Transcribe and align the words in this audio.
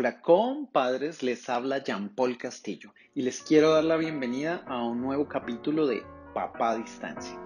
Hola 0.00 0.20
compadres, 0.20 1.24
les 1.24 1.48
habla 1.48 1.82
Jean 1.82 2.14
Paul 2.14 2.38
Castillo 2.38 2.94
y 3.16 3.22
les 3.22 3.42
quiero 3.42 3.72
dar 3.72 3.82
la 3.82 3.96
bienvenida 3.96 4.62
a 4.68 4.84
un 4.84 5.00
nuevo 5.00 5.26
capítulo 5.26 5.88
de 5.88 6.04
Papá 6.32 6.76
Distancia. 6.76 7.36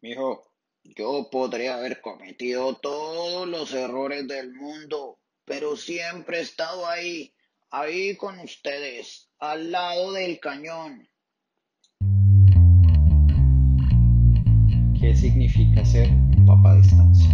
Mijo, 0.00 0.50
yo 0.82 1.28
podría 1.30 1.76
haber 1.76 2.00
cometido 2.00 2.74
todos 2.74 3.46
los 3.46 3.72
errores 3.72 4.26
del 4.26 4.52
mundo, 4.52 5.20
pero 5.44 5.76
siempre 5.76 6.38
he 6.38 6.42
estado 6.42 6.88
ahí, 6.88 7.32
ahí 7.70 8.16
con 8.16 8.38
ustedes, 8.40 9.30
al 9.38 9.70
lado 9.70 10.12
del 10.12 10.40
cañón. 10.40 11.08
¿Qué 14.98 15.14
significa 15.14 15.84
ser 15.84 16.10
un 16.10 16.44
papá 16.46 16.72
a 16.72 16.76
distancia? 16.76 17.30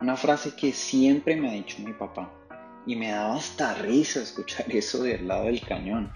Una 0.00 0.16
frase 0.16 0.56
que 0.56 0.72
siempre 0.72 1.36
me 1.36 1.50
ha 1.50 1.52
dicho 1.52 1.76
mi 1.82 1.92
papá 1.92 2.32
y 2.86 2.96
me 2.96 3.10
daba 3.10 3.36
hasta 3.36 3.74
risa 3.74 4.22
escuchar 4.22 4.64
eso 4.74 5.02
del 5.02 5.28
lado 5.28 5.44
del 5.44 5.60
cañón, 5.60 6.10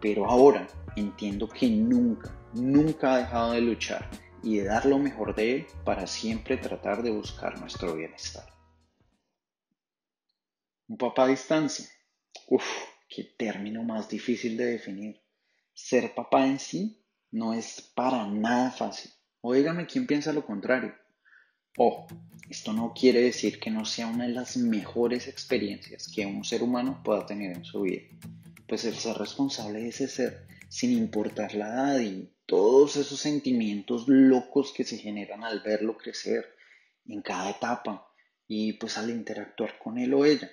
pero 0.00 0.26
ahora 0.26 0.66
entiendo 0.96 1.48
que 1.48 1.70
nunca, 1.70 2.36
nunca 2.54 3.14
ha 3.14 3.18
dejado 3.18 3.52
de 3.52 3.60
luchar 3.60 4.10
y 4.42 4.58
de 4.58 4.64
dar 4.64 4.86
lo 4.86 4.98
mejor 4.98 5.34
de 5.34 5.56
él 5.56 5.66
para 5.84 6.06
siempre 6.06 6.56
tratar 6.56 7.02
de 7.02 7.10
buscar 7.10 7.58
nuestro 7.60 7.94
bienestar. 7.94 8.46
Un 10.88 10.96
papá 10.96 11.24
a 11.24 11.28
distancia. 11.28 11.86
Uf, 12.46 12.64
qué 13.08 13.24
término 13.24 13.82
más 13.82 14.08
difícil 14.08 14.56
de 14.56 14.66
definir. 14.66 15.20
Ser 15.74 16.14
papá 16.14 16.46
en 16.46 16.58
sí 16.58 17.04
no 17.30 17.52
es 17.52 17.92
para 17.94 18.26
nada 18.26 18.70
fácil. 18.70 19.12
Óigame 19.40 19.86
quién 19.86 20.06
piensa 20.06 20.32
lo 20.32 20.44
contrario. 20.44 20.94
Ojo, 21.76 22.08
esto 22.48 22.72
no 22.72 22.92
quiere 22.92 23.20
decir 23.20 23.60
que 23.60 23.70
no 23.70 23.84
sea 23.84 24.06
una 24.06 24.26
de 24.26 24.32
las 24.32 24.56
mejores 24.56 25.28
experiencias 25.28 26.10
que 26.12 26.26
un 26.26 26.42
ser 26.44 26.62
humano 26.62 27.02
pueda 27.04 27.26
tener 27.26 27.56
en 27.56 27.64
su 27.64 27.82
vida. 27.82 28.02
Pues 28.66 28.84
el 28.84 28.94
ser 28.94 29.16
responsable 29.16 29.80
de 29.80 29.88
ese 29.88 30.08
ser, 30.08 30.48
sin 30.68 30.92
importar 30.92 31.54
la 31.54 31.68
edad 31.68 32.00
y 32.00 32.30
todos 32.46 32.96
esos 32.96 33.20
sentimientos 33.20 34.08
locos 34.08 34.72
que 34.72 34.84
se 34.84 34.98
generan 34.98 35.44
al 35.44 35.60
verlo 35.60 35.96
crecer 35.96 36.46
en 37.06 37.22
cada 37.22 37.50
etapa 37.50 38.10
y 38.46 38.74
pues 38.74 38.98
al 38.98 39.10
interactuar 39.10 39.78
con 39.78 39.98
él 39.98 40.14
o 40.14 40.24
ella 40.24 40.50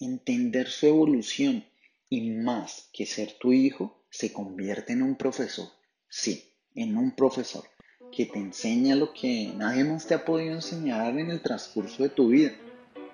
entender 0.00 0.68
su 0.68 0.86
evolución 0.86 1.64
y 2.08 2.30
más 2.30 2.88
que 2.92 3.06
ser 3.06 3.34
tu 3.38 3.52
hijo, 3.52 4.02
se 4.10 4.32
convierte 4.32 4.94
en 4.94 5.02
un 5.02 5.16
profesor. 5.16 5.68
Sí, 6.08 6.52
en 6.74 6.96
un 6.96 7.14
profesor 7.14 7.64
que 8.10 8.26
te 8.26 8.38
enseña 8.38 8.96
lo 8.96 9.12
que 9.12 9.52
nadie 9.56 9.84
más 9.84 10.06
te 10.06 10.14
ha 10.14 10.24
podido 10.24 10.54
enseñar 10.54 11.16
en 11.18 11.30
el 11.30 11.40
transcurso 11.40 12.02
de 12.02 12.08
tu 12.08 12.28
vida. 12.28 12.52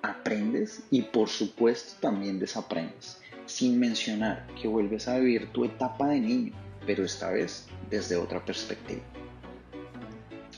Aprendes 0.01 0.83
y 0.89 1.03
por 1.03 1.29
supuesto 1.29 1.99
también 1.99 2.39
desaprendes, 2.39 3.19
sin 3.47 3.79
mencionar 3.79 4.45
que 4.61 4.67
vuelves 4.67 5.07
a 5.07 5.17
vivir 5.17 5.51
tu 5.51 5.65
etapa 5.65 6.09
de 6.09 6.19
niño, 6.19 6.53
pero 6.85 7.03
esta 7.03 7.31
vez 7.31 7.67
desde 7.89 8.15
otra 8.15 8.43
perspectiva. 8.45 9.01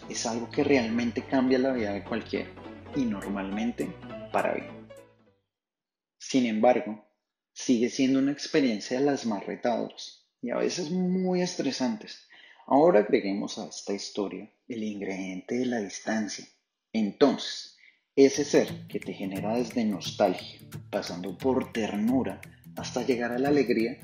Es 0.10 0.26
algo 0.26 0.50
que 0.50 0.64
realmente 0.64 1.24
cambia 1.24 1.60
la 1.60 1.72
vida 1.72 1.94
de 1.94 2.04
cualquiera 2.04 2.50
y 2.96 3.06
normalmente 3.06 3.88
para 4.32 4.54
bien. 4.54 4.88
Sin 6.18 6.46
embargo, 6.46 7.06
sigue 7.54 7.90
siendo 7.90 8.20
una 8.20 8.32
experiencia 8.32 9.00
de 9.00 9.06
las 9.06 9.26
más 9.26 9.46
retadoras 9.46 10.28
y 10.42 10.50
a 10.50 10.58
veces 10.58 10.90
muy 10.92 11.42
estresantes. 11.42 12.28
Ahora 12.66 13.02
agreguemos 13.02 13.58
a 13.58 13.68
esta 13.68 13.94
historia 13.94 14.52
el 14.68 14.84
ingrediente 14.84 15.56
de 15.56 15.66
la 15.66 15.80
distancia. 15.80 16.46
Entonces, 16.94 17.78
ese 18.16 18.44
ser 18.44 18.88
que 18.88 19.00
te 19.00 19.14
genera 19.14 19.56
desde 19.56 19.86
nostalgia, 19.86 20.60
pasando 20.90 21.38
por 21.38 21.72
ternura 21.72 22.42
hasta 22.76 23.04
llegar 23.04 23.32
a 23.32 23.40
la 23.40 23.50
alegría, 23.50 24.00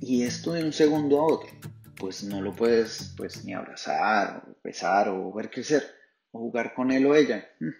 y 0.00 0.22
esto 0.22 0.52
de 0.52 0.64
un 0.64 0.72
segundo 0.72 1.20
a 1.20 1.26
otro, 1.26 1.50
pues 1.96 2.24
no 2.24 2.40
lo 2.40 2.54
puedes 2.54 3.14
pues 3.16 3.44
ni 3.44 3.54
abrazar, 3.54 4.44
o 4.48 4.56
besar, 4.62 5.08
o 5.08 5.32
ver 5.32 5.50
crecer, 5.50 5.82
o 6.30 6.40
jugar 6.40 6.74
con 6.74 6.90
él 6.90 7.06
o 7.06 7.14
ella. 7.14 7.48
Mm, 7.60 7.70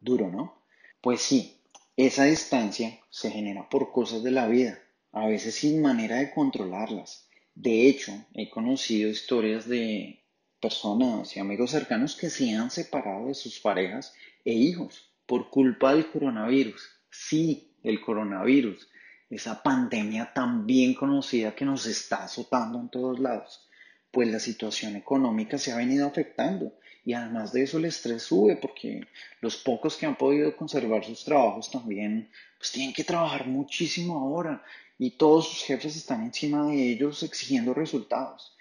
duro, 0.00 0.30
¿no? 0.30 0.62
Pues 1.00 1.20
sí, 1.20 1.60
esa 1.96 2.24
distancia 2.24 2.98
se 3.10 3.30
genera 3.30 3.68
por 3.68 3.92
cosas 3.92 4.22
de 4.22 4.30
la 4.30 4.48
vida, 4.48 4.78
a 5.12 5.26
veces 5.26 5.54
sin 5.54 5.80
manera 5.80 6.16
de 6.16 6.30
controlarlas. 6.30 7.28
De 7.54 7.88
hecho, 7.88 8.12
he 8.34 8.50
conocido 8.50 9.08
historias 9.08 9.68
de 9.68 10.22
personas 10.60 11.36
y 11.36 11.40
amigos 11.40 11.70
cercanos 11.70 12.16
que 12.16 12.28
se 12.28 12.54
han 12.54 12.70
separado 12.70 13.28
de 13.28 13.34
sus 13.34 13.60
parejas 13.60 14.14
e 14.44 14.52
hijos 14.52 15.12
por 15.26 15.48
culpa 15.48 15.94
del 15.94 16.10
coronavirus. 16.10 16.82
Sí, 17.10 17.76
el 17.82 18.00
coronavirus, 18.00 18.88
esa 19.30 19.62
pandemia 19.62 20.32
tan 20.32 20.66
bien 20.66 20.94
conocida 20.94 21.54
que 21.54 21.64
nos 21.64 21.86
está 21.86 22.24
azotando 22.24 22.78
en 22.78 22.88
todos 22.88 23.18
lados, 23.18 23.68
pues 24.10 24.28
la 24.28 24.38
situación 24.38 24.96
económica 24.96 25.58
se 25.58 25.72
ha 25.72 25.76
venido 25.76 26.06
afectando 26.06 26.72
y 27.04 27.12
además 27.12 27.52
de 27.52 27.62
eso 27.62 27.78
el 27.78 27.84
estrés 27.84 28.22
sube 28.22 28.56
porque 28.56 29.06
los 29.40 29.56
pocos 29.56 29.96
que 29.96 30.06
han 30.06 30.16
podido 30.16 30.56
conservar 30.56 31.04
sus 31.04 31.24
trabajos 31.24 31.70
también 31.70 32.30
pues 32.58 32.72
tienen 32.72 32.92
que 32.92 33.04
trabajar 33.04 33.46
muchísimo 33.46 34.18
ahora 34.18 34.64
y 34.98 35.10
todos 35.10 35.48
sus 35.48 35.64
jefes 35.64 35.96
están 35.96 36.24
encima 36.24 36.66
de 36.66 36.90
ellos 36.90 37.22
exigiendo 37.22 37.74
resultados. 37.74 38.56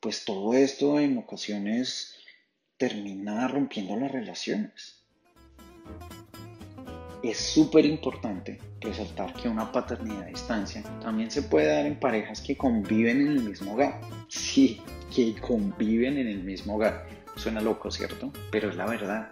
Pues 0.00 0.24
todo 0.24 0.54
esto 0.54 0.98
en 1.00 1.18
ocasiones 1.18 2.14
termina 2.76 3.46
rompiendo 3.48 3.96
las 3.96 4.10
relaciones. 4.10 5.02
Es 7.22 7.38
súper 7.38 7.84
importante 7.84 8.58
resaltar 8.80 9.32
que 9.34 9.48
una 9.48 9.70
paternidad 9.70 10.22
a 10.22 10.26
distancia 10.26 10.82
también 11.00 11.30
se 11.30 11.42
puede 11.42 11.68
dar 11.68 11.86
en 11.86 11.98
parejas 11.98 12.40
que 12.40 12.56
conviven 12.56 13.20
en 13.20 13.28
el 13.28 13.42
mismo 13.44 13.74
hogar. 13.74 14.00
Sí, 14.28 14.80
que 15.14 15.34
conviven 15.40 16.18
en 16.18 16.26
el 16.26 16.42
mismo 16.42 16.76
hogar 16.76 17.06
Suena 17.36 17.60
loco, 17.60 17.90
¿cierto? 17.90 18.30
Pero 18.50 18.68
es 18.68 18.76
la 18.76 18.86
verdad. 18.86 19.30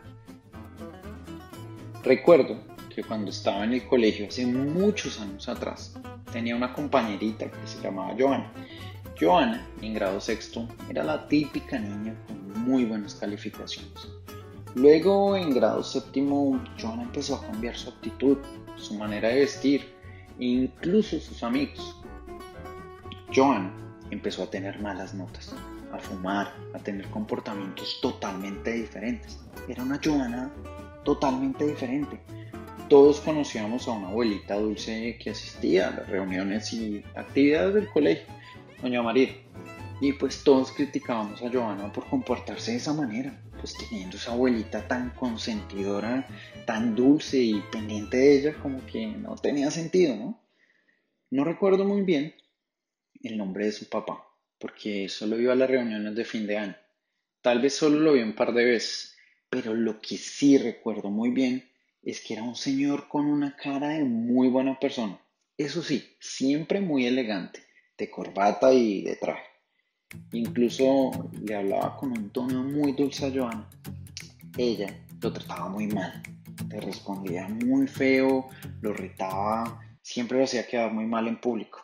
Recuerdo 2.03 2.59
que 2.95 3.05
cuando 3.05 3.31
estaba 3.31 3.65
en 3.65 3.75
el 3.75 3.87
colegio 3.87 4.27
hace 4.27 4.47
muchos 4.47 5.21
años 5.21 5.49
atrás, 5.49 5.95
tenía 6.33 6.57
una 6.57 6.73
compañerita 6.73 7.51
que 7.51 7.67
se 7.67 7.81
llamaba 7.83 8.15
Joana. 8.19 8.53
Joana, 9.21 9.67
en 9.83 9.93
grado 9.95 10.19
sexto, 10.21 10.67
era 10.89 11.05
la 11.05 11.29
típica 11.29 11.79
niña 11.79 12.17
con 12.27 12.63
muy 12.63 12.85
buenas 12.85 13.15
calificaciones. 13.15 14.09
Luego, 14.75 15.37
en 15.37 15.53
grado 15.53 15.83
séptimo, 15.83 16.63
Joana 16.81 17.03
empezó 17.03 17.37
a 17.37 17.47
cambiar 17.47 17.77
su 17.77 17.91
actitud, 17.91 18.39
su 18.77 18.95
manera 18.95 19.29
de 19.29 19.41
vestir 19.41 19.93
e 20.39 20.45
incluso 20.45 21.19
sus 21.19 21.43
amigos. 21.43 21.97
Joana 23.35 23.73
empezó 24.11 24.45
a 24.45 24.51
tener 24.51 24.81
malas 24.81 25.15
notas 25.15 25.55
a 25.93 25.99
fumar, 25.99 26.53
a 26.75 26.79
tener 26.79 27.07
comportamientos 27.07 27.99
totalmente 28.01 28.73
diferentes. 28.73 29.39
Era 29.69 29.83
una 29.83 30.01
Joana 30.03 30.51
totalmente 31.05 31.67
diferente. 31.67 32.21
Todos 32.89 33.21
conocíamos 33.21 33.87
a 33.87 33.93
una 33.93 34.09
abuelita 34.09 34.57
dulce 34.57 35.17
que 35.23 35.31
asistía 35.31 35.89
a 35.89 35.91
las 35.93 36.09
reuniones 36.09 36.73
y 36.73 37.05
actividades 37.15 37.75
del 37.75 37.89
colegio, 37.89 38.27
doña 38.83 39.03
María. 39.03 39.31
Y 40.01 40.13
pues 40.15 40.43
todos 40.43 40.73
criticábamos 40.73 41.43
a 41.43 41.51
Joana 41.51 41.93
por 41.93 42.07
comportarse 42.07 42.73
de 42.73 42.79
esa 42.79 42.93
manera, 42.93 43.39
pues 43.61 43.77
teniendo 43.77 44.17
esa 44.17 44.33
abuelita 44.33 44.89
tan 44.89 45.11
consentidora, 45.11 46.27
tan 46.67 46.95
dulce 46.95 47.39
y 47.39 47.61
pendiente 47.71 48.17
de 48.17 48.39
ella, 48.39 48.55
como 48.55 48.85
que 48.87 49.07
no 49.07 49.37
tenía 49.37 49.71
sentido, 49.71 50.17
¿no? 50.17 50.43
No 51.31 51.45
recuerdo 51.45 51.85
muy 51.85 52.03
bien 52.03 52.35
el 53.23 53.37
nombre 53.37 53.67
de 53.67 53.73
su 53.73 53.89
papá, 53.89 54.27
porque 54.59 55.09
solo 55.09 55.39
iba 55.39 55.53
a 55.53 55.57
las 55.57 55.71
reuniones 55.71 56.15
de 56.15 56.25
fin 56.25 56.47
de 56.47 56.57
año. 56.57 56.77
Tal 57.43 57.61
vez 57.61 57.75
solo 57.75 58.01
lo 58.01 58.15
vi 58.15 58.23
un 58.23 58.35
par 58.35 58.53
de 58.53 58.65
veces, 58.65 59.17
pero 59.49 59.75
lo 59.75 60.01
que 60.01 60.17
sí 60.17 60.59
recuerdo 60.59 61.11
muy 61.11 61.31
bien 61.31 61.69
es 62.03 62.21
que 62.21 62.35
era 62.35 62.43
un 62.43 62.57
señor 62.57 63.09
con 63.09 63.27
una 63.27 63.57
cara 63.57 63.89
de 63.89 64.05
muy 64.05 64.49
buena 64.49 64.79
persona. 64.81 65.21
Eso 65.59 65.83
sí, 65.83 66.17
siempre 66.19 66.81
muy 66.81 67.07
elegante, 67.07 67.61
de 67.99 68.11
corbata 68.11 68.73
y 68.73 69.03
de 69.03 69.17
traje. 69.17 69.50
Incluso 70.33 71.11
le 71.43 71.55
hablaba 71.55 71.97
con 71.97 72.13
un 72.13 72.31
tono 72.31 72.63
muy 72.63 72.93
dulce 72.93 73.27
a 73.27 73.31
Joana. 73.31 73.69
Ella 74.57 75.07
lo 75.21 75.33
trataba 75.33 75.69
muy 75.69 75.87
mal, 75.87 76.23
le 76.69 76.81
respondía 76.81 77.49
muy 77.49 77.87
feo, 77.87 78.49
lo 78.81 78.93
retaba, 78.93 79.81
siempre 80.03 80.39
lo 80.39 80.45
hacía 80.45 80.67
quedar 80.67 80.93
muy 80.93 81.07
mal 81.07 81.29
en 81.29 81.41
público. 81.41 81.81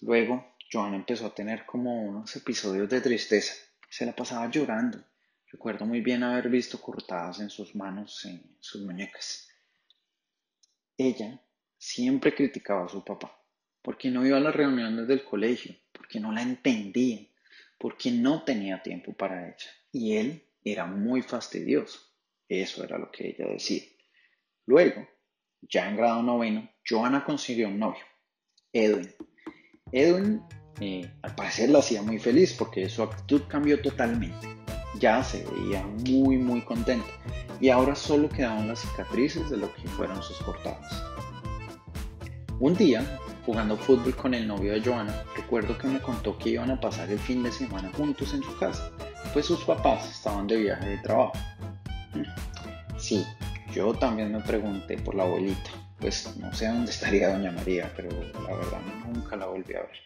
Luego 0.00 0.54
Joana 0.70 0.96
empezó 0.96 1.26
a 1.26 1.34
tener 1.34 1.64
como 1.66 2.02
unos 2.02 2.34
episodios 2.36 2.88
de 2.88 3.00
tristeza. 3.00 3.54
Se 3.88 4.04
la 4.04 4.14
pasaba 4.14 4.50
llorando. 4.50 4.98
Recuerdo 5.50 5.86
muy 5.86 6.02
bien 6.02 6.22
haber 6.22 6.50
visto 6.50 6.80
cortadas 6.80 7.40
en 7.40 7.48
sus 7.48 7.74
manos, 7.74 8.24
en 8.26 8.56
sus 8.60 8.82
muñecas. 8.82 9.48
ella 10.98 11.40
siempre 11.78 12.34
criticaba 12.34 12.84
a 12.84 12.88
su 12.88 13.04
papá, 13.04 13.40
porque 13.80 14.10
no 14.10 14.26
iba 14.26 14.36
a 14.36 14.40
las 14.40 14.54
reuniones 14.54 15.06
del 15.06 15.24
colegio, 15.24 15.74
porque 15.92 16.20
no 16.20 16.32
la 16.32 16.42
entendía, 16.42 17.27
porque 17.78 18.10
no 18.10 18.42
tenía 18.42 18.82
tiempo 18.82 19.12
para 19.12 19.48
ella. 19.48 19.70
Y 19.92 20.16
él 20.16 20.44
era 20.64 20.84
muy 20.84 21.22
fastidioso. 21.22 22.00
Eso 22.48 22.84
era 22.84 22.98
lo 22.98 23.10
que 23.10 23.28
ella 23.28 23.46
decía. 23.46 23.82
Luego, 24.66 25.06
ya 25.62 25.88
en 25.88 25.96
grado 25.96 26.22
noveno, 26.22 26.68
Joana 26.86 27.24
consiguió 27.24 27.68
un 27.68 27.78
novio, 27.78 28.04
Edwin. 28.72 29.10
Edwin, 29.92 30.42
eh, 30.80 31.10
al 31.22 31.34
parecer, 31.34 31.70
la 31.70 31.78
hacía 31.78 32.02
muy 32.02 32.18
feliz 32.18 32.52
porque 32.52 32.88
su 32.88 33.02
actitud 33.02 33.42
cambió 33.48 33.80
totalmente. 33.80 34.48
Ya 34.98 35.22
se 35.22 35.44
veía 35.44 35.82
muy, 35.82 36.36
muy 36.36 36.62
contenta. 36.62 37.08
Y 37.60 37.70
ahora 37.70 37.94
solo 37.94 38.28
quedaban 38.28 38.68
las 38.68 38.80
cicatrices 38.80 39.50
de 39.50 39.56
lo 39.56 39.74
que 39.74 39.88
fueron 39.88 40.22
sus 40.22 40.38
cortadas. 40.38 41.02
Un 42.60 42.74
día, 42.74 43.18
jugando 43.48 43.78
fútbol 43.78 44.14
con 44.14 44.34
el 44.34 44.46
novio 44.46 44.74
de 44.74 44.82
Joana, 44.82 45.24
recuerdo 45.34 45.78
que 45.78 45.86
me 45.86 46.02
contó 46.02 46.36
que 46.36 46.50
iban 46.50 46.70
a 46.70 46.78
pasar 46.78 47.10
el 47.10 47.18
fin 47.18 47.42
de 47.42 47.50
semana 47.50 47.90
juntos 47.94 48.34
en 48.34 48.42
su 48.42 48.54
casa, 48.58 48.92
pues 49.32 49.46
sus 49.46 49.64
papás 49.64 50.10
estaban 50.10 50.46
de 50.46 50.58
viaje 50.58 50.86
de 50.86 50.98
trabajo. 50.98 51.32
Sí, 52.98 53.24
yo 53.72 53.94
también 53.94 54.32
me 54.32 54.40
pregunté 54.42 54.98
por 54.98 55.14
la 55.14 55.22
abuelita, 55.22 55.70
pues 55.98 56.36
no 56.36 56.52
sé 56.52 56.66
dónde 56.66 56.90
estaría 56.90 57.30
doña 57.30 57.50
María, 57.50 57.90
pero 57.96 58.10
la 58.10 58.54
verdad 58.54 58.82
nunca 59.06 59.34
la 59.34 59.46
volví 59.46 59.74
a 59.76 59.80
ver. 59.80 59.98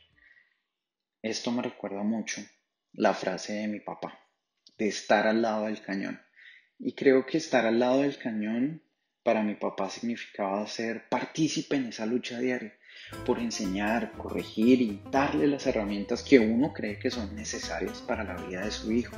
Esto 1.21 1.51
me 1.51 1.63
recuerda 1.63 2.05
mucho 2.05 2.43
la 2.93 3.13
frase 3.13 3.55
de 3.55 3.67
mi 3.67 3.81
papá, 3.81 4.21
de 4.79 4.87
estar 4.87 5.27
al 5.27 5.43
lado 5.43 5.65
del 5.65 5.83
cañón. 5.83 6.23
Y 6.79 6.95
creo 6.95 7.27
que 7.27 7.39
estar 7.39 7.67
al 7.67 7.81
lado 7.81 8.03
del 8.03 8.17
cañón 8.19 8.85
para 9.25 9.43
mi 9.43 9.57
papá 9.57 9.91
significaba 9.91 10.65
ser 10.69 11.09
partícipe 11.09 11.75
en 11.75 11.87
esa 11.87 12.07
lucha 12.07 12.39
diaria, 12.39 12.79
por 13.27 13.39
enseñar, 13.39 14.13
corregir 14.13 14.81
y 14.81 15.03
darle 15.11 15.47
las 15.47 15.67
herramientas 15.67 16.23
que 16.23 16.39
uno 16.39 16.73
cree 16.73 16.99
que 16.99 17.11
son 17.11 17.35
necesarias 17.35 18.03
para 18.07 18.25
la 18.25 18.37
vida 18.47 18.65
de 18.65 18.71
su 18.71 18.93
hijo. 18.93 19.17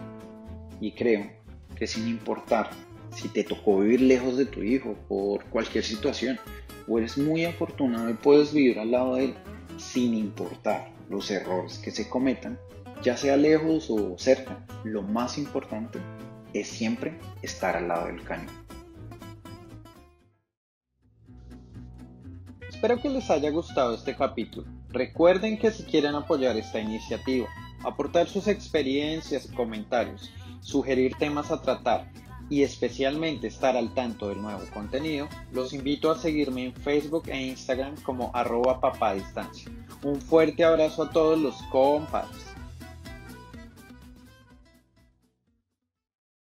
Y 0.80 0.92
creo 0.92 1.30
que 1.76 1.86
sin 1.86 2.08
importar 2.08 2.70
si 3.14 3.28
te 3.28 3.44
tocó 3.44 3.80
vivir 3.80 4.00
lejos 4.00 4.36
de 4.36 4.46
tu 4.46 4.62
hijo 4.62 4.94
por 5.08 5.44
cualquier 5.46 5.84
situación, 5.84 6.38
o 6.86 6.98
eres 6.98 7.16
muy 7.16 7.44
afortunado 7.44 8.10
y 8.10 8.14
puedes 8.14 8.52
vivir 8.52 8.78
al 8.78 8.90
lado 8.90 9.14
de 9.16 9.26
él 9.26 9.34
sin 9.78 10.14
importar 10.14 10.90
los 11.08 11.30
errores 11.30 11.78
que 11.78 11.90
se 11.90 12.08
cometan, 12.08 12.58
ya 13.02 13.16
sea 13.16 13.36
lejos 13.36 13.90
o 13.90 14.16
cerca, 14.18 14.64
lo 14.84 15.02
más 15.02 15.38
importante 15.38 15.98
es 16.52 16.68
siempre 16.68 17.18
estar 17.42 17.76
al 17.76 17.88
lado 17.88 18.06
del 18.06 18.22
cañón. 18.22 18.63
Espero 22.74 23.00
que 23.00 23.08
les 23.08 23.30
haya 23.30 23.50
gustado 23.50 23.94
este 23.94 24.16
capítulo. 24.16 24.66
Recuerden 24.90 25.58
que 25.58 25.70
si 25.70 25.84
quieren 25.84 26.16
apoyar 26.16 26.56
esta 26.56 26.80
iniciativa, 26.80 27.46
aportar 27.84 28.26
sus 28.26 28.48
experiencias 28.48 29.46
comentarios, 29.46 30.32
sugerir 30.60 31.14
temas 31.16 31.52
a 31.52 31.62
tratar 31.62 32.10
y 32.50 32.62
especialmente 32.62 33.46
estar 33.46 33.76
al 33.76 33.94
tanto 33.94 34.28
del 34.28 34.42
nuevo 34.42 34.60
contenido, 34.74 35.28
los 35.52 35.72
invito 35.72 36.10
a 36.10 36.18
seguirme 36.18 36.64
en 36.64 36.74
Facebook 36.74 37.28
e 37.28 37.46
Instagram 37.46 37.94
como 38.02 38.32
arroba 38.34 38.80
papadistancia. 38.80 39.70
Un 40.02 40.20
fuerte 40.20 40.64
abrazo 40.64 41.04
a 41.04 41.10
todos 41.10 41.38
los 41.38 41.54
compadres. 41.70 42.53